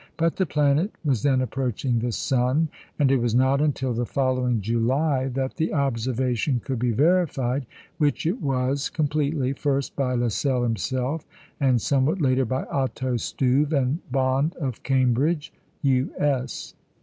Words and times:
But 0.17 0.37
the 0.37 0.47
planet 0.47 0.89
was 1.05 1.21
then 1.21 1.41
approaching 1.41 1.99
the 1.99 2.11
sun, 2.11 2.69
and 2.97 3.11
it 3.11 3.17
was 3.17 3.35
not 3.35 3.61
until 3.61 3.93
the 3.93 4.03
following 4.07 4.59
July 4.59 5.27
that 5.27 5.57
the 5.57 5.71
observation 5.71 6.59
could 6.65 6.79
be 6.79 6.89
verified, 6.89 7.67
which 7.99 8.25
it 8.25 8.41
was 8.41 8.89
completely, 8.89 9.53
first 9.53 9.95
by 9.95 10.15
Lassell 10.15 10.63
himself, 10.63 11.23
and 11.59 11.79
somewhat 11.79 12.19
later 12.19 12.45
by 12.45 12.63
Otto 12.63 13.15
Stuve 13.17 13.73
and 13.73 13.99
Bond 14.11 14.55
of 14.55 14.81
Cambridge 14.81 15.53
(U.S.). 15.83 16.73